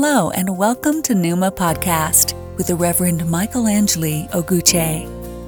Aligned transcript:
Hello, 0.00 0.30
and 0.30 0.56
welcome 0.56 1.02
to 1.02 1.12
Numa 1.12 1.50
Podcast 1.50 2.32
with 2.56 2.68
the 2.68 2.76
Reverend 2.76 3.28
Michael 3.28 3.66
Angeli 3.66 4.28
Oguche, 4.30 5.04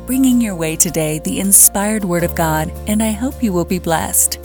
bringing 0.09 0.41
your 0.41 0.57
way 0.57 0.75
today 0.75 1.21
the 1.21 1.39
inspired 1.39 2.05
Word 2.05 2.25
of 2.25 2.35
God, 2.35 2.69
and 2.89 3.01
I 3.01 3.13
hope 3.13 3.45
you 3.45 3.53
will 3.53 3.65
be 3.65 3.79
blessed. 3.79 4.41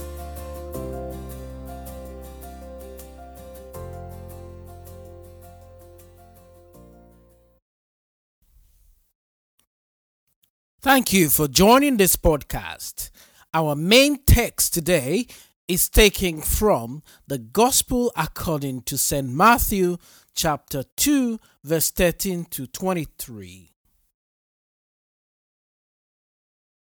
Thank 10.82 11.14
you 11.14 11.30
for 11.30 11.48
joining 11.48 11.98
this 11.98 12.16
podcast. 12.16 13.10
Our 13.56 13.76
main 13.76 14.24
text 14.24 14.76
today 14.76 15.26
is 15.68 15.90
taken 15.90 16.42
from 16.42 17.02
the 17.28 17.38
Gospel 17.38 18.12
according 18.16 18.82
to 18.84 18.98
St. 18.98 19.28
Matthew 19.28 19.98
chapter 20.36 20.84
2 20.96 21.40
verse 21.64 21.90
13 21.90 22.46
to 22.46 22.68
23. 22.68 23.72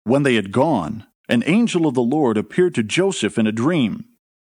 When 0.05 0.23
they 0.23 0.34
had 0.34 0.53
gone, 0.53 1.06
an 1.28 1.45
angel 1.47 1.87
of 1.87 1.95
the 1.95 2.03
Lord 2.03 2.37
appeared 2.37 2.75
to 2.75 2.83
Joseph 2.83 3.39
in 3.39 3.47
a 3.47 3.53
dream. 3.53 4.06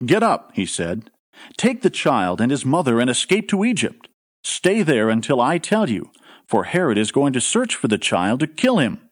Get 0.06 0.22
up, 0.22 0.52
he 0.53 0.66
said. 0.66 1.09
Take 1.58 1.81
the 1.81 1.90
child 1.90 2.42
and 2.42 2.52
his 2.52 2.66
mother 2.66 3.00
and 3.00 3.09
escape 3.09 3.47
to 3.50 3.66
Egypt. 3.66 4.09
Stay 4.44 4.84
there 4.84 5.09
until 5.09 5.42
I 5.42 5.58
tell 5.58 5.90
you, 5.90 6.12
for 6.47 6.66
Herod 6.66 6.97
is 6.97 7.12
going 7.12 7.34
to 7.34 7.42
search 7.42 7.75
for 7.75 7.88
the 7.88 7.97
child 7.97 8.40
to 8.42 8.47
kill 8.47 8.78
him. 8.78 9.09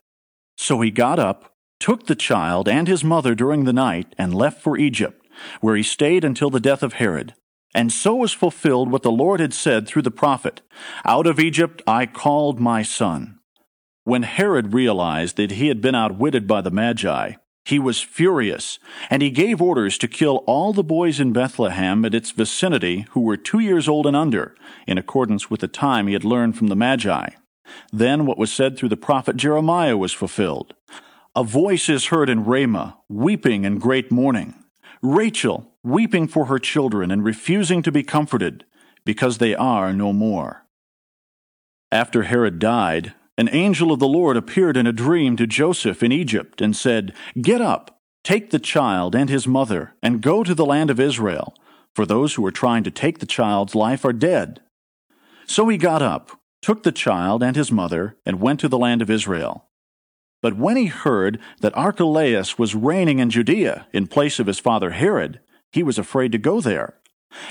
So 0.58 0.82
he 0.82 0.92
got 0.92 1.20
up, 1.20 1.57
took 1.80 2.06
the 2.06 2.16
child 2.16 2.68
and 2.68 2.88
his 2.88 3.04
mother 3.04 3.36
during 3.36 3.64
the 3.64 3.74
night, 3.74 4.14
and 4.18 4.34
left 4.34 4.62
for 4.62 4.78
Egypt, 4.78 5.26
where 5.62 5.76
he 5.76 5.84
stayed 5.84 6.24
until 6.24 6.50
the 6.50 6.60
death 6.60 6.84
of 6.84 6.94
Herod. 6.94 7.34
And 7.76 7.92
so 7.92 8.16
was 8.16 8.34
fulfilled 8.34 8.92
what 8.92 9.04
the 9.04 9.12
Lord 9.12 9.40
had 9.40 9.54
said 9.54 9.88
through 9.88 10.02
the 10.02 10.12
prophet 10.12 10.62
Out 11.06 11.28
of 11.28 11.40
Egypt 11.40 11.82
I 11.86 12.06
called 12.06 12.60
my 12.60 12.82
son. 12.82 13.40
When 14.04 14.24
Herod 14.24 14.74
realized 14.74 15.36
that 15.36 15.52
he 15.52 15.68
had 15.68 15.82
been 15.82 15.96
outwitted 15.96 16.48
by 16.48 16.62
the 16.62 16.72
Magi, 16.72 17.34
he 17.66 17.80
was 17.80 18.00
furious, 18.00 18.80
and 19.10 19.22
he 19.22 19.30
gave 19.30 19.62
orders 19.62 19.98
to 19.98 20.08
kill 20.08 20.38
all 20.48 20.72
the 20.72 20.86
boys 20.86 21.20
in 21.20 21.34
Bethlehem 21.34 22.06
and 22.06 22.16
its 22.16 22.32
vicinity 22.32 23.06
who 23.10 23.20
were 23.20 23.36
two 23.36 23.60
years 23.60 23.90
old 23.90 24.08
and 24.08 24.16
under, 24.16 24.56
in 24.88 24.98
accordance 24.98 25.50
with 25.50 25.60
the 25.60 25.68
time 25.68 26.08
he 26.08 26.14
had 26.14 26.24
learned 26.24 26.58
from 26.58 26.68
the 26.68 26.78
Magi. 26.78 27.32
Then 27.92 28.26
what 28.26 28.38
was 28.38 28.54
said 28.54 28.78
through 28.78 28.88
the 28.88 28.96
prophet 28.96 29.36
Jeremiah 29.36 29.98
was 29.98 30.14
fulfilled. 30.14 30.74
A 31.38 31.44
voice 31.44 31.88
is 31.88 32.08
heard 32.08 32.30
in 32.30 32.46
Ramah, 32.46 32.98
weeping 33.08 33.64
in 33.64 33.78
great 33.78 34.12
mourning. 34.12 34.56
Rachel, 35.04 35.72
weeping 35.84 36.28
for 36.28 36.46
her 36.46 36.58
children 36.58 37.12
and 37.12 37.24
refusing 37.24 37.84
to 37.84 37.92
be 37.92 38.02
comforted, 38.02 38.66
because 39.06 39.38
they 39.38 39.54
are 39.54 39.94
no 39.94 40.12
more. 40.12 40.66
After 41.92 42.24
Herod 42.24 42.58
died, 42.58 43.14
an 43.38 43.50
angel 43.52 43.92
of 43.92 44.00
the 44.00 44.08
Lord 44.08 44.36
appeared 44.36 44.78
in 44.78 44.88
a 44.88 44.92
dream 44.92 45.38
to 45.38 45.46
Joseph 45.46 46.02
in 46.02 46.12
Egypt 46.12 46.60
and 46.60 46.76
said, 46.76 47.14
Get 47.40 47.62
up, 47.62 48.00
take 48.24 48.50
the 48.50 48.58
child 48.58 49.14
and 49.14 49.30
his 49.30 49.48
mother, 49.48 49.94
and 50.02 50.24
go 50.24 50.44
to 50.44 50.56
the 50.56 50.66
land 50.66 50.90
of 50.90 51.00
Israel, 51.00 51.54
for 51.94 52.08
those 52.08 52.34
who 52.34 52.44
are 52.48 52.52
trying 52.52 52.84
to 52.84 52.90
take 52.90 53.20
the 53.20 53.28
child's 53.28 53.76
life 53.76 54.04
are 54.04 54.12
dead. 54.12 54.62
So 55.46 55.68
he 55.68 55.78
got 55.78 56.02
up 56.02 56.32
took 56.62 56.84
the 56.84 56.92
child 56.92 57.44
and 57.44 57.56
his 57.56 57.72
mother, 57.72 58.18
and 58.26 58.42
went 58.42 58.60
to 58.60 58.68
the 58.68 58.78
land 58.78 59.02
of 59.02 59.10
Israel. 59.10 59.70
But 60.42 60.58
when 60.58 60.78
he 60.78 60.86
heard 60.86 61.40
that 61.62 61.76
Archelaus 61.76 62.60
was 62.60 62.76
reigning 62.76 63.20
in 63.20 63.30
Judea 63.30 63.88
in 63.92 64.08
place 64.08 64.40
of 64.40 64.48
his 64.48 64.60
father 64.60 64.92
Herod, 64.92 65.40
he 65.72 65.84
was 65.84 65.98
afraid 65.98 66.32
to 66.32 66.38
go 66.38 66.62
there. 66.62 66.96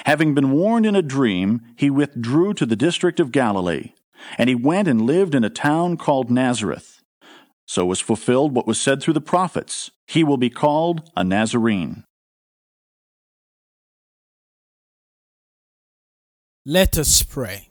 Having 0.05 0.35
been 0.35 0.53
warned 0.53 0.87
in 0.87 0.97
a 0.97 1.03
dream, 1.03 1.61
he 1.77 1.91
withdrew 1.91 2.55
to 2.55 2.67
the 2.67 2.77
district 2.77 3.21
of 3.21 3.33
Galilee, 3.33 3.93
and 4.39 4.49
he 4.49 4.55
went 4.55 4.89
and 4.89 5.03
lived 5.03 5.35
in 5.35 5.45
a 5.45 5.51
town 5.51 5.97
called 5.97 6.31
Nazareth. 6.31 7.03
So 7.67 7.85
was 7.85 8.01
fulfilled 8.01 8.55
what 8.55 8.67
was 8.67 8.81
said 8.81 9.03
through 9.03 9.15
the 9.15 9.21
prophets 9.21 9.91
He 10.07 10.23
will 10.23 10.37
be 10.37 10.51
called 10.51 11.11
a 11.17 11.25
Nazarene. 11.25 12.05
Let 16.65 16.97
us 16.97 17.23
pray. 17.23 17.69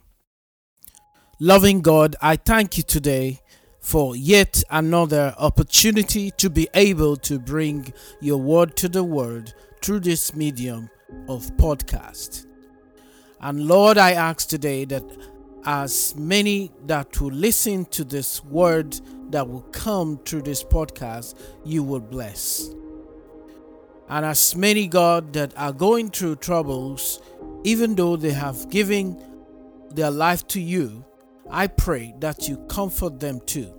Loving 1.40 1.82
God, 1.82 2.16
I 2.22 2.36
thank 2.36 2.78
you 2.78 2.84
today 2.84 3.42
for 3.85 4.16
yet 4.16 4.63
another 4.72 5.35
opportunity 5.38 6.31
to 6.31 6.50
be 6.50 6.68
able 6.73 7.16
to 7.16 7.38
bring 7.38 7.94
your 8.19 8.38
word 8.40 8.75
to 8.75 8.90
the 8.90 9.03
world 9.03 9.53
through 9.79 10.00
this 10.00 10.34
medium 10.34 10.90
of 11.29 11.46
podcast. 11.57 12.47
And 13.40 13.68
Lord, 13.68 14.00
I 14.00 14.13
ask 14.13 14.47
today 14.47 14.85
that 14.85 15.03
as 15.66 16.16
many 16.16 16.72
that 16.88 17.22
will 17.22 17.29
listen 17.29 17.85
to 17.85 18.03
this 18.03 18.44
word 18.46 19.00
that 19.29 19.47
will 19.47 19.62
come 19.72 20.17
through 20.25 20.41
this 20.41 20.63
podcast, 20.63 21.35
you 21.63 21.84
will 21.84 22.00
bless. 22.00 22.72
And 24.09 24.25
as 24.25 24.56
many, 24.56 24.88
God, 24.88 25.31
that 25.34 25.53
are 25.56 25.73
going 25.73 26.09
through 26.09 26.38
troubles, 26.38 27.22
even 27.63 27.94
though 27.94 28.16
they 28.16 28.34
have 28.34 28.67
given 28.72 29.22
their 29.91 30.09
life 30.09 30.47
to 30.47 30.59
you, 30.59 31.06
I 31.52 31.67
pray 31.67 32.16
that 32.22 32.50
you 32.50 32.57
comfort 32.67 33.19
them 33.19 33.40
too. 33.46 33.75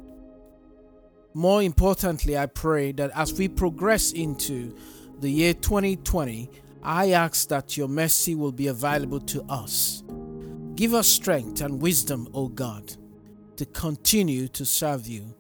More 1.37 1.63
importantly, 1.63 2.39
I 2.39 2.47
pray 2.47 2.93
that 2.93 3.11
as 3.15 3.35
we 3.35 3.47
progress 3.47 4.13
into 4.13 4.75
the 5.21 5.29
year 5.29 5.53
2020, 5.53 6.51
I 6.83 7.11
ask 7.11 7.49
that 7.49 7.77
your 7.77 7.89
mercy 7.89 8.35
will 8.35 8.53
be 8.53 8.69
available 8.69 9.21
to 9.21 9.43
us. 9.43 10.03
Give 10.77 10.95
us 10.95 11.07
strength 11.07 11.61
and 11.61 11.83
wisdom, 11.83 12.27
O 12.33 12.49
God, 12.49 12.91
to 13.57 13.67
continue 13.67 14.49
to 14.49 14.65
serve 14.65 15.07
you. 15.07 15.35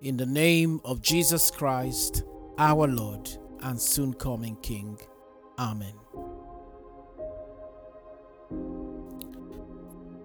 In 0.00 0.16
the 0.16 0.26
name 0.26 0.80
of 0.84 1.02
Jesus 1.02 1.52
Christ, 1.52 2.24
our 2.58 2.88
Lord 2.88 3.30
and 3.60 3.80
soon 3.80 4.14
coming 4.14 4.56
King. 4.56 4.98
Amen. 5.56 5.94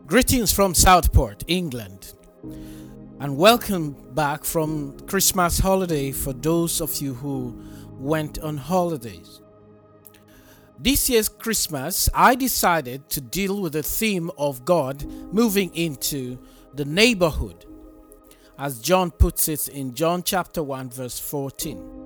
Greetings 0.07 0.51
from 0.51 0.73
Southport, 0.73 1.43
England, 1.45 2.15
and 3.19 3.35
welcome 3.35 3.93
back 4.13 4.45
from 4.45 4.95
Christmas 5.07 5.57
holiday 5.57 6.11
for 6.11 6.33
those 6.33 6.79
of 6.79 6.95
you 6.97 7.15
who 7.15 7.59
went 7.93 8.37
on 8.39 8.57
holidays. 8.57 9.41
This 10.77 11.09
year's 11.09 11.27
Christmas, 11.27 12.09
I 12.13 12.35
decided 12.35 13.09
to 13.09 13.21
deal 13.21 13.59
with 13.59 13.73
the 13.73 13.81
theme 13.81 14.29
of 14.37 14.65
God 14.65 15.03
moving 15.33 15.73
into 15.75 16.37
the 16.75 16.85
neighborhood, 16.85 17.65
as 18.59 18.79
John 18.79 19.09
puts 19.09 19.47
it 19.47 19.67
in 19.67 19.95
John 19.95 20.21
chapter 20.21 20.61
1, 20.61 20.91
verse 20.91 21.17
14. 21.17 21.96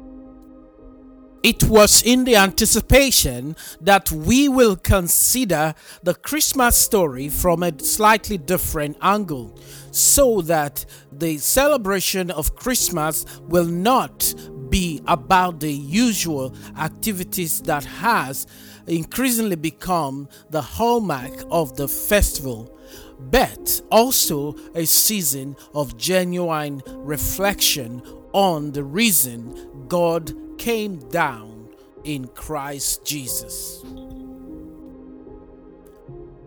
It 1.44 1.64
was 1.64 2.04
in 2.04 2.24
the 2.26 2.36
anticipation 2.36 3.56
that 3.82 4.12
we 4.12 4.48
will 4.48 4.76
consider 4.76 5.74
the 6.04 6.14
Christmas 6.14 6.76
story 6.76 7.30
from 7.30 7.64
a 7.64 7.78
slightly 7.80 8.38
different 8.38 8.98
angle 9.02 9.58
so 9.90 10.42
that 10.44 10.86
the 11.12 11.38
celebration 11.38 12.30
of 12.30 12.56
Christmas 12.56 13.26
will 13.42 13.66
not 13.66 14.36
be 14.70 15.02
about 15.08 15.60
the 15.62 15.74
usual 15.74 16.56
activities 16.78 17.60
that 17.62 17.86
has 17.86 18.46
increasingly 18.86 19.56
become 19.56 20.30
the 20.52 20.62
hallmark 20.62 21.34
of 21.50 21.76
the 21.76 21.88
festival 21.88 22.78
but 23.20 23.82
also 23.92 24.56
a 24.76 24.86
season 24.86 25.56
of 25.74 25.98
genuine 25.98 26.82
reflection 26.88 28.02
on 28.34 28.72
the 28.72 28.84
reason 28.84 29.88
God 29.88 30.34
came 30.62 31.00
down 31.10 31.68
in 32.04 32.28
Christ 32.28 33.04
Jesus. 33.04 33.84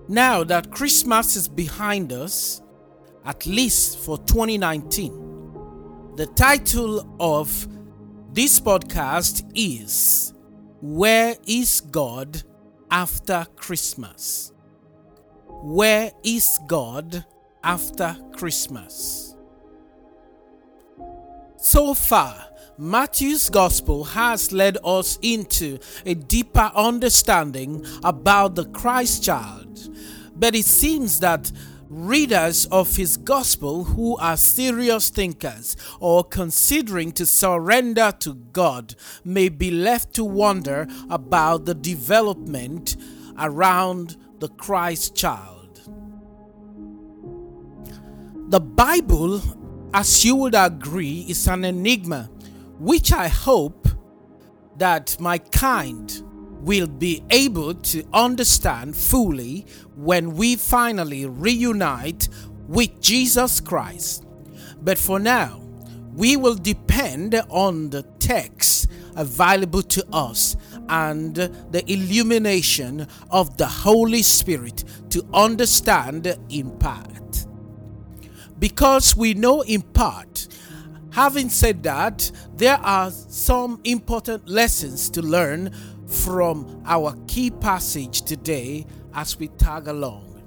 Now 0.07 0.45
that 0.45 0.71
Christmas 0.71 1.35
is 1.35 1.49
behind 1.49 2.13
us, 2.13 2.63
at 3.25 3.45
least 3.45 3.99
for 3.99 4.19
2019, 4.19 6.13
the 6.15 6.27
title 6.27 7.17
of 7.19 7.67
This 8.33 8.61
podcast 8.61 9.51
is 9.57 10.33
Where 10.81 11.35
is 11.49 11.81
God 11.81 12.45
After 12.93 13.45
Christmas? 13.57 14.53
Where 15.49 16.13
is 16.23 16.61
God 16.69 17.25
After 17.65 18.17
Christmas? 18.33 19.35
So 21.57 21.95
far, 21.95 22.54
Matthew's 22.77 23.51
Gospel 23.51 24.03
has 24.03 24.51
led 24.51 24.79
us 24.85 25.17
into 25.23 25.79
a 26.05 26.15
deeper 26.15 26.73
understanding 26.75 27.87
about 28.03 28.57
the 28.57 28.65
Christ 28.67 29.23
child, 29.23 29.89
but 30.35 30.57
it 30.57 30.65
seems 30.65 31.21
that 31.21 31.53
readers 31.89 32.67
of 32.67 32.97
his 32.97 33.17
gospel 33.17 33.85
who 33.85 34.17
are 34.17 34.37
serious 34.37 35.09
thinkers 35.09 35.77
or 36.01 36.25
considering 36.25 37.13
to 37.13 37.25
surrender 37.25 38.13
to 38.19 38.35
God 38.35 38.97
may 39.25 39.49
be 39.49 39.71
left 39.71 40.13
to 40.15 40.25
wonder 40.25 40.89
about 41.09 41.67
the 41.67 41.75
development 41.75 42.97
around 43.39 44.17
the 44.41 44.49
Christ 44.49 45.15
child. 45.15 45.81
The 48.49 48.61
Bible, 48.61 49.41
as 49.93 50.25
you 50.25 50.35
would 50.35 50.57
agree, 50.57 51.25
is 51.29 51.47
an 51.47 51.65
enigma 51.65 52.31
which 52.79 53.13
I 53.13 53.29
hope 53.29 53.89
that 54.77 55.17
my 55.21 55.39
kind 55.39 56.23
will 56.61 56.87
be 56.87 57.23
able 57.31 57.75
to 57.75 58.05
understand 58.13 58.97
fully 58.97 59.67
when 59.95 60.35
we 60.35 60.57
finally 60.57 61.27
reunite 61.27 62.29
with 62.67 63.01
Jesus 63.01 63.61
Christ. 63.61 64.25
But 64.81 64.99
for 64.99 65.19
now, 65.19 65.61
we 66.15 66.37
will 66.37 66.55
depend 66.55 67.35
on 67.51 67.91
the 67.91 68.03
text 68.19 68.89
available 69.17 69.83
to 69.83 70.05
us 70.13 70.57
and 70.89 71.35
the 71.35 71.83
illumination 71.87 73.07
of 73.31 73.57
the 73.57 73.67
Holy 73.67 74.23
Spirit 74.23 74.85
to 75.11 75.27
understand 75.33 76.37
in 76.49 76.71
part. 76.79 77.47
Because 78.59 79.17
we 79.17 79.35
know 79.35 79.63
in 79.63 79.83
part, 79.83 80.49
having 81.15 81.49
said 81.49 81.85
that, 81.85 82.31
there 82.57 82.77
are 82.79 83.11
some 83.11 83.81
important 83.85 84.49
lessons 84.49 85.09
to 85.11 85.23
learn 85.23 85.73
from 86.09 86.83
our 86.85 87.17
key 87.29 87.51
passage 87.51 88.23
today 88.23 88.85
as 89.15 89.39
we 89.39 89.47
tag 89.49 89.87
along. 89.87 90.43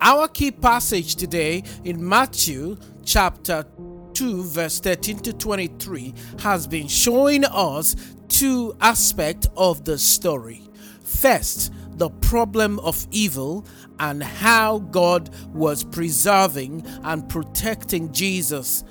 Our 0.00 0.28
key 0.28 0.52
passage 0.52 1.16
today 1.16 1.64
in 1.82 2.06
Matthew 2.08 2.76
chapter 3.04 3.64
2, 4.12 4.44
verse 4.44 4.78
13 4.78 5.18
to 5.20 5.32
23, 5.32 6.14
has 6.40 6.68
been 6.68 6.86
showing 6.86 7.44
us 7.44 7.96
two 8.28 8.76
aspects 8.80 9.48
of 9.56 9.84
the 9.84 9.98
story. 9.98 10.62
First, 11.02 11.72
the 11.96 12.10
problem 12.10 12.78
of 12.80 13.04
evil 13.10 13.66
and 13.98 14.22
how 14.22 14.78
God 14.78 15.30
was 15.52 15.82
preserving 15.82 16.84
and 17.02 17.28
protecting 17.28 18.12
Jesus 18.12 18.84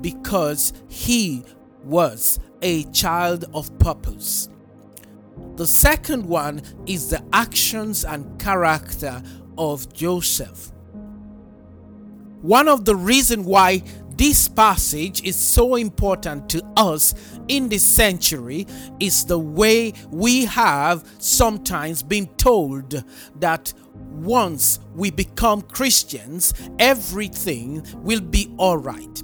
because 0.00 0.72
he 0.88 1.44
was 1.84 2.40
a 2.62 2.84
child 2.84 3.44
of 3.54 3.76
purpose. 3.78 4.48
The 5.56 5.66
second 5.66 6.26
one 6.26 6.62
is 6.86 7.10
the 7.10 7.22
actions 7.32 8.04
and 8.04 8.40
character 8.40 9.22
of 9.58 9.92
Joseph. 9.92 10.72
One 12.40 12.68
of 12.68 12.84
the 12.84 12.96
reasons 12.96 13.46
why 13.46 13.82
this 14.16 14.48
passage 14.48 15.22
is 15.24 15.36
so 15.36 15.76
important 15.76 16.48
to 16.50 16.62
us 16.76 17.14
in 17.48 17.68
this 17.68 17.84
century 17.84 18.66
is 19.00 19.24
the 19.24 19.38
way 19.38 19.92
we 20.10 20.44
have 20.44 21.06
sometimes 21.18 22.02
been 22.02 22.26
told 22.36 23.04
that 23.40 23.72
once 24.10 24.80
we 24.94 25.10
become 25.10 25.62
Christians, 25.62 26.54
everything 26.78 27.84
will 27.96 28.20
be 28.20 28.54
alright. 28.58 29.22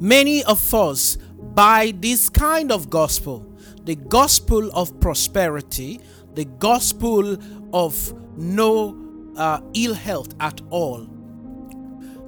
Many 0.00 0.42
of 0.44 0.72
us 0.72 1.18
buy 1.54 1.92
this 1.94 2.30
kind 2.30 2.72
of 2.72 2.88
gospel 2.88 3.46
the 3.84 3.96
gospel 3.96 4.70
of 4.72 4.98
prosperity, 5.00 6.00
the 6.34 6.44
gospel 6.44 7.36
of 7.72 8.14
no 8.36 8.96
uh, 9.36 9.60
ill 9.74 9.94
health 9.94 10.34
at 10.38 10.60
all. 10.70 11.06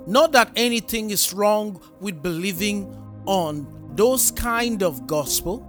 Not 0.07 0.33
that 0.33 0.51
anything 0.57 1.11
is 1.11 1.33
wrong 1.33 1.81
with 2.01 2.23
believing 2.23 2.93
on 3.27 3.67
those 3.95 4.31
kind 4.31 4.83
of 4.83 5.07
gospel, 5.07 5.61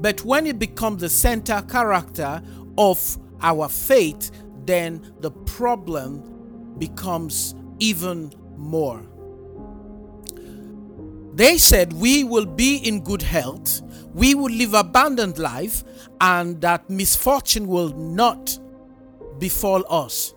but 0.00 0.24
when 0.24 0.46
it 0.46 0.58
becomes 0.58 1.00
the 1.00 1.08
center 1.08 1.62
character 1.62 2.42
of 2.76 3.18
our 3.40 3.68
faith, 3.68 4.30
then 4.64 5.14
the 5.20 5.30
problem 5.30 6.74
becomes 6.78 7.54
even 7.78 8.32
more. 8.56 9.06
They 11.36 11.58
said 11.58 11.92
we 11.92 12.24
will 12.24 12.46
be 12.46 12.78
in 12.78 13.04
good 13.04 13.20
health. 13.20 13.82
We 14.14 14.34
will 14.34 14.50
live 14.50 14.72
abundant 14.72 15.36
life 15.36 15.84
and 16.18 16.58
that 16.62 16.88
misfortune 16.88 17.66
will 17.66 17.90
not 17.90 18.58
befall 19.38 19.84
us. 19.90 20.32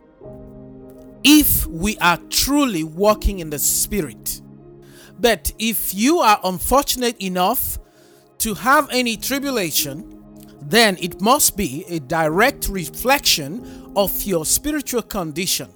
If 1.23 1.65
we 1.67 1.97
are 1.99 2.17
truly 2.29 2.83
walking 2.83 3.39
in 3.39 3.49
the 3.49 3.59
spirit. 3.59 4.41
But 5.17 5.53
if 5.57 5.93
you 5.93 6.19
are 6.19 6.41
unfortunate 6.43 7.15
enough 7.21 7.79
to 8.39 8.55
have 8.55 8.89
any 8.91 9.15
tribulation 9.15 10.17
then 10.61 10.97
it 10.99 11.21
must 11.21 11.55
be 11.55 11.85
a 11.87 11.99
direct 11.99 12.67
reflection 12.67 13.89
of 13.95 14.21
your 14.23 14.45
spiritual 14.45 15.01
condition. 15.01 15.69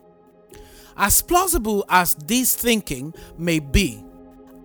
As 0.98 1.22
plausible 1.22 1.86
as 1.88 2.16
this 2.16 2.58
thinking 2.58 3.14
may 3.38 3.60
be 3.60 4.04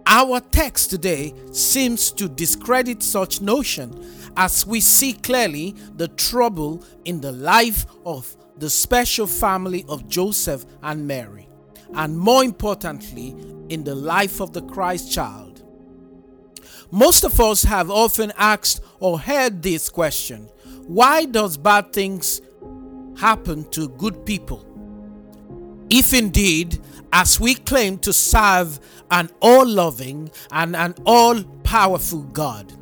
our 0.08 0.40
text 0.40 0.88
today 0.88 1.34
seems 1.52 2.10
to 2.12 2.30
discredit 2.30 3.02
such 3.02 3.42
notion 3.42 4.32
as 4.38 4.66
we 4.66 4.80
see 4.80 5.12
clearly 5.12 5.76
the 5.96 6.08
trouble 6.08 6.82
in 7.04 7.20
the 7.20 7.30
life 7.32 7.84
of 8.06 8.34
the 8.56 8.70
special 8.70 9.26
family 9.26 9.84
of 9.86 10.08
Joseph 10.08 10.64
and 10.82 11.06
Mary, 11.06 11.46
and 11.94 12.18
more 12.18 12.42
importantly, 12.42 13.36
in 13.68 13.84
the 13.84 13.94
life 13.94 14.40
of 14.40 14.54
the 14.54 14.62
Christ 14.62 15.12
child. 15.12 15.62
Most 16.90 17.22
of 17.22 17.38
us 17.38 17.64
have 17.64 17.90
often 17.90 18.32
asked 18.38 18.80
or 19.00 19.20
heard 19.20 19.62
this 19.62 19.90
question 19.90 20.48
why 20.86 21.26
does 21.26 21.58
bad 21.58 21.92
things 21.92 22.40
happen 23.18 23.68
to 23.72 23.90
good 23.90 24.24
people? 24.24 24.64
If 25.90 26.14
indeed, 26.14 26.78
as 27.12 27.40
we 27.40 27.54
claim 27.54 27.98
to 27.98 28.12
serve 28.12 28.80
an 29.10 29.30
all 29.40 29.66
loving 29.66 30.30
and 30.52 30.76
an 30.76 30.94
all 31.06 31.42
powerful 31.64 32.22
God, 32.22 32.72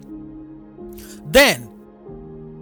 then 1.26 1.70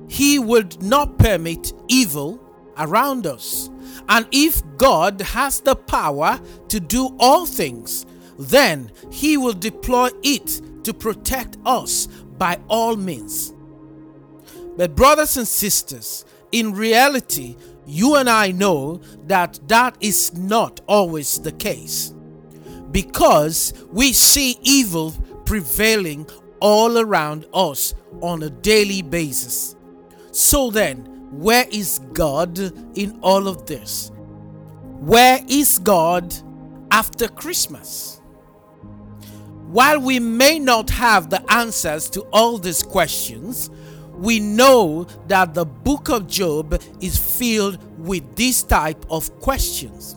He 0.08 0.38
would 0.38 0.82
not 0.82 1.18
permit 1.18 1.72
evil 1.88 2.40
around 2.78 3.26
us. 3.26 3.70
And 4.08 4.26
if 4.32 4.62
God 4.76 5.20
has 5.20 5.60
the 5.60 5.76
power 5.76 6.40
to 6.68 6.80
do 6.80 7.16
all 7.18 7.46
things, 7.46 8.04
then 8.38 8.90
He 9.10 9.36
will 9.36 9.52
deploy 9.52 10.10
it 10.22 10.60
to 10.84 10.92
protect 10.92 11.56
us 11.64 12.06
by 12.06 12.58
all 12.68 12.96
means. 12.96 13.54
But, 14.76 14.96
brothers 14.96 15.36
and 15.36 15.46
sisters, 15.46 16.24
in 16.52 16.72
reality, 16.72 17.56
you 17.86 18.16
and 18.16 18.28
I 18.28 18.50
know 18.50 19.00
that 19.26 19.58
that 19.68 19.96
is 20.00 20.36
not 20.36 20.80
always 20.86 21.38
the 21.40 21.52
case 21.52 22.14
because 22.90 23.72
we 23.90 24.12
see 24.12 24.58
evil 24.62 25.12
prevailing 25.44 26.28
all 26.60 26.98
around 26.98 27.46
us 27.52 27.94
on 28.22 28.42
a 28.42 28.50
daily 28.50 29.02
basis. 29.02 29.76
So 30.30 30.70
then, 30.70 31.04
where 31.32 31.66
is 31.70 32.00
God 32.12 32.58
in 32.96 33.18
all 33.20 33.48
of 33.48 33.66
this? 33.66 34.10
Where 35.00 35.40
is 35.48 35.78
God 35.80 36.34
after 36.90 37.28
Christmas? 37.28 38.20
While 39.66 40.00
we 40.00 40.20
may 40.20 40.60
not 40.60 40.88
have 40.90 41.30
the 41.30 41.44
answers 41.52 42.08
to 42.10 42.20
all 42.32 42.58
these 42.58 42.82
questions, 42.82 43.70
we 44.24 44.40
know 44.40 45.04
that 45.28 45.52
the 45.52 45.66
book 45.66 46.08
of 46.08 46.26
Job 46.26 46.80
is 47.02 47.18
filled 47.18 47.78
with 47.98 48.36
this 48.36 48.62
type 48.62 49.04
of 49.10 49.38
questions. 49.40 50.16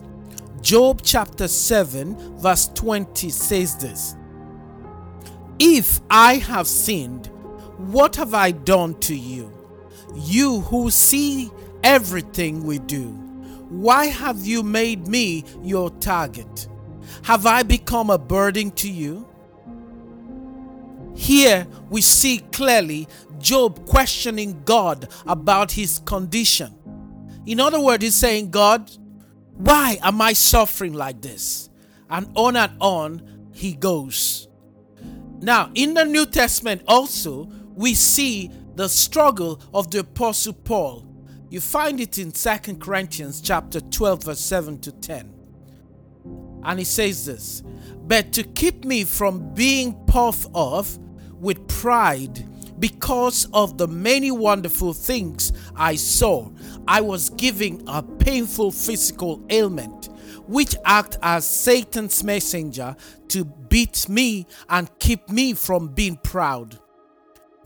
Job 0.62 1.02
chapter 1.04 1.46
7, 1.46 2.38
verse 2.38 2.68
20 2.74 3.28
says 3.28 3.76
this 3.76 4.16
If 5.58 6.00
I 6.08 6.36
have 6.36 6.66
sinned, 6.66 7.26
what 7.76 8.16
have 8.16 8.32
I 8.32 8.52
done 8.52 8.98
to 9.00 9.14
you? 9.14 9.52
You 10.14 10.60
who 10.62 10.90
see 10.90 11.50
everything 11.84 12.64
we 12.64 12.78
do, 12.78 13.08
why 13.68 14.06
have 14.06 14.46
you 14.46 14.62
made 14.62 15.06
me 15.06 15.44
your 15.62 15.90
target? 15.90 16.66
Have 17.24 17.44
I 17.44 17.62
become 17.62 18.08
a 18.08 18.18
burden 18.18 18.70
to 18.72 18.90
you? 18.90 19.27
Here 21.18 21.66
we 21.90 22.00
see 22.00 22.38
clearly 22.52 23.08
Job 23.40 23.84
questioning 23.86 24.62
God 24.64 25.08
about 25.26 25.72
his 25.72 25.98
condition. 26.04 26.72
In 27.44 27.58
other 27.58 27.80
words, 27.80 28.04
he's 28.04 28.14
saying, 28.14 28.50
God, 28.50 28.88
why 29.54 29.98
am 30.00 30.22
I 30.22 30.32
suffering 30.32 30.92
like 30.92 31.20
this? 31.20 31.70
And 32.08 32.30
on 32.36 32.54
and 32.54 32.72
on 32.80 33.48
he 33.52 33.74
goes. 33.74 34.46
Now, 35.40 35.72
in 35.74 35.94
the 35.94 36.04
New 36.04 36.24
Testament 36.24 36.82
also, 36.86 37.50
we 37.74 37.94
see 37.94 38.52
the 38.76 38.88
struggle 38.88 39.60
of 39.74 39.90
the 39.90 40.00
apostle 40.00 40.52
Paul. 40.52 41.04
You 41.50 41.60
find 41.60 42.00
it 42.00 42.18
in 42.18 42.30
2 42.30 42.76
Corinthians 42.76 43.40
chapter 43.40 43.80
12 43.80 44.22
verse 44.22 44.40
7 44.40 44.78
to 44.82 44.92
10. 44.92 45.34
And 46.62 46.78
he 46.78 46.84
says 46.84 47.26
this, 47.26 47.64
but 48.06 48.32
to 48.34 48.44
keep 48.44 48.84
me 48.84 49.02
from 49.02 49.52
being 49.54 49.94
puffed 50.06 50.48
off 50.54 50.96
with 51.40 51.66
pride 51.68 52.44
because 52.78 53.48
of 53.52 53.78
the 53.78 53.88
many 53.88 54.30
wonderful 54.30 54.92
things 54.92 55.52
I 55.74 55.96
saw, 55.96 56.50
I 56.86 57.00
was 57.00 57.30
giving 57.30 57.82
a 57.88 58.02
painful 58.02 58.70
physical 58.70 59.42
ailment, 59.50 60.06
which 60.46 60.76
act 60.84 61.18
as 61.22 61.46
Satan's 61.46 62.22
messenger 62.22 62.96
to 63.28 63.44
beat 63.44 64.08
me 64.08 64.46
and 64.68 64.90
keep 64.98 65.28
me 65.28 65.54
from 65.54 65.88
being 65.88 66.16
proud. 66.16 66.78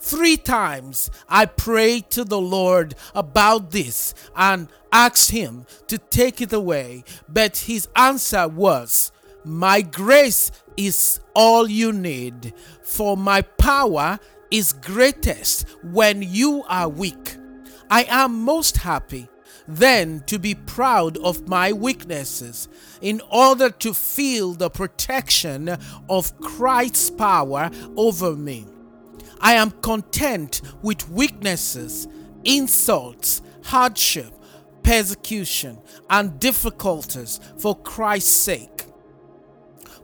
Three 0.00 0.36
times 0.36 1.10
I 1.28 1.46
prayed 1.46 2.10
to 2.10 2.24
the 2.24 2.40
Lord 2.40 2.96
about 3.14 3.70
this 3.70 4.14
and 4.34 4.68
asked 4.90 5.30
Him 5.30 5.64
to 5.86 5.96
take 5.96 6.40
it 6.40 6.52
away, 6.52 7.04
but 7.28 7.56
His 7.58 7.88
answer 7.94 8.48
was, 8.48 9.12
My 9.44 9.80
grace 9.80 10.50
is 10.76 11.20
all 11.34 11.68
you 11.68 11.92
need, 11.92 12.52
for 12.82 13.16
my 13.16 13.42
power 13.42 14.18
is 14.50 14.72
greatest 14.72 15.68
when 15.82 16.22
you 16.22 16.62
are 16.68 16.88
weak. 16.88 17.36
I 17.90 18.04
am 18.08 18.42
most 18.42 18.78
happy 18.78 19.28
then 19.68 20.22
to 20.26 20.38
be 20.38 20.54
proud 20.54 21.16
of 21.18 21.48
my 21.48 21.72
weaknesses 21.72 22.68
in 23.00 23.20
order 23.30 23.70
to 23.70 23.94
feel 23.94 24.52
the 24.54 24.70
protection 24.70 25.76
of 26.08 26.38
Christ's 26.40 27.10
power 27.10 27.70
over 27.96 28.34
me. 28.34 28.66
I 29.40 29.54
am 29.54 29.70
content 29.70 30.60
with 30.82 31.08
weaknesses, 31.08 32.08
insults, 32.44 33.42
hardship, 33.64 34.32
persecution, 34.82 35.78
and 36.10 36.38
difficulties 36.38 37.40
for 37.58 37.76
Christ's 37.76 38.30
sake. 38.30 38.71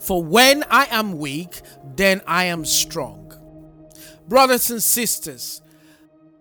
For 0.08 0.24
when 0.24 0.64
I 0.70 0.86
am 0.86 1.18
weak, 1.18 1.60
then 1.94 2.22
I 2.26 2.44
am 2.44 2.64
strong. 2.64 3.30
Brothers 4.26 4.70
and 4.70 4.82
sisters, 4.82 5.60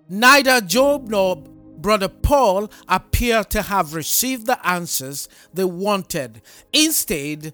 neither 0.07 0.61
Job 0.61 1.09
nor 1.09 1.35
Brother 1.35 2.07
Paul 2.07 2.71
appear 2.87 3.43
to 3.43 3.63
have 3.63 3.93
received 3.93 4.45
the 4.45 4.65
answers 4.65 5.27
they 5.53 5.65
wanted. 5.65 6.41
Instead, 6.71 7.51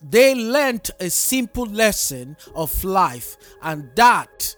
they 0.00 0.34
learnt 0.34 0.88
a 0.98 1.10
simple 1.10 1.66
lesson 1.66 2.38
of 2.54 2.82
life, 2.82 3.36
and 3.60 3.90
that 3.96 4.56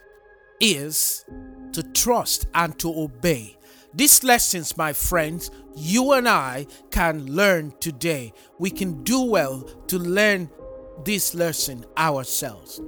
is 0.60 1.24
to 1.72 1.82
trust 1.82 2.46
and 2.54 2.78
to 2.78 2.88
obey. 2.88 3.56
These 3.92 4.22
lessons, 4.22 4.76
my 4.76 4.92
friends, 4.92 5.50
you 5.74 6.12
and 6.12 6.28
I 6.28 6.68
can 6.92 7.26
learn 7.26 7.74
today. 7.80 8.32
We 8.60 8.70
can 8.70 9.02
do 9.02 9.22
well 9.22 9.62
to 9.88 9.98
learn 9.98 10.50
this 11.02 11.34
lesson 11.34 11.84
ourselves. 11.96 12.80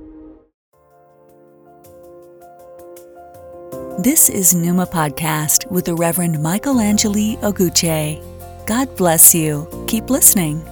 This 3.99 4.29
is 4.29 4.55
Numa 4.55 4.87
Podcast 4.87 5.71
with 5.71 5.87
the 5.87 5.95
Reverend 5.95 6.43
Michael 6.43 6.81
Angeli 6.81 7.37
Oguche. 7.39 8.23
God 8.67 8.95
bless 8.97 9.35
you. 9.35 9.67
Keep 9.89 10.11
listening. 10.11 10.63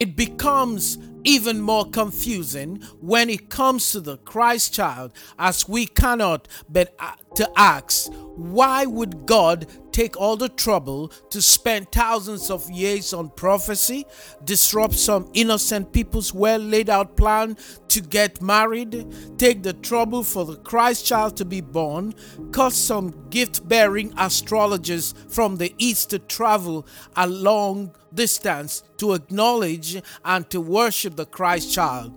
It 0.00 0.16
becomes 0.16 0.98
even 1.26 1.60
more 1.60 1.84
confusing 1.84 2.76
when 3.00 3.28
it 3.28 3.50
comes 3.50 3.90
to 3.92 4.00
the 4.00 4.16
Christ 4.18 4.72
child, 4.72 5.12
as 5.38 5.68
we 5.68 5.86
cannot 5.86 6.48
but 6.68 6.96
to 7.34 7.50
ask, 7.56 8.10
why 8.36 8.86
would 8.86 9.26
God 9.26 9.66
take 9.96 10.14
all 10.20 10.36
the 10.36 10.50
trouble 10.50 11.08
to 11.30 11.40
spend 11.40 11.90
thousands 11.90 12.50
of 12.50 12.70
years 12.70 13.14
on 13.14 13.30
prophecy, 13.30 14.04
disrupt 14.44 14.92
some 14.92 15.26
innocent 15.32 15.90
people's 15.90 16.34
well 16.34 16.58
laid 16.58 16.90
out 16.90 17.16
plan 17.16 17.56
to 17.88 18.02
get 18.02 18.42
married, 18.42 19.06
take 19.38 19.62
the 19.62 19.72
trouble 19.72 20.22
for 20.22 20.44
the 20.44 20.56
Christ 20.56 21.06
child 21.06 21.34
to 21.38 21.46
be 21.46 21.62
born, 21.62 22.12
cause 22.52 22.76
some 22.76 23.26
gift 23.30 23.66
bearing 23.66 24.12
astrologers 24.18 25.14
from 25.30 25.56
the 25.56 25.74
east 25.78 26.10
to 26.10 26.18
travel 26.18 26.86
a 27.16 27.26
long 27.26 27.90
distance 28.12 28.82
to 28.98 29.14
acknowledge 29.14 30.02
and 30.26 30.50
to 30.50 30.60
worship 30.60 31.16
the 31.16 31.24
Christ 31.24 31.72
child? 31.72 32.12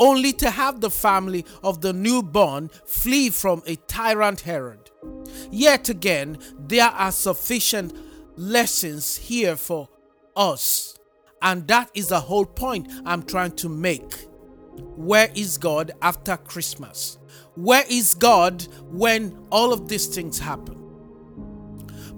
only 0.00 0.32
to 0.32 0.48
have 0.48 0.80
the 0.80 0.88
family 0.88 1.44
of 1.64 1.80
the 1.80 1.92
newborn 1.92 2.68
flee 2.86 3.28
from 3.28 3.60
a 3.66 3.74
tyrant 3.88 4.42
Herod. 4.42 4.87
Yet 5.50 5.88
again, 5.88 6.38
there 6.58 6.88
are 6.88 7.12
sufficient 7.12 7.94
lessons 8.36 9.16
here 9.16 9.56
for 9.56 9.88
us. 10.36 10.98
And 11.40 11.66
that 11.68 11.90
is 11.94 12.08
the 12.08 12.20
whole 12.20 12.46
point 12.46 12.90
I'm 13.04 13.22
trying 13.22 13.52
to 13.56 13.68
make. 13.68 14.26
Where 14.96 15.30
is 15.34 15.58
God 15.58 15.92
after 16.02 16.36
Christmas? 16.36 17.18
Where 17.54 17.84
is 17.88 18.14
God 18.14 18.66
when 18.90 19.46
all 19.50 19.72
of 19.72 19.88
these 19.88 20.06
things 20.06 20.38
happen? 20.38 20.76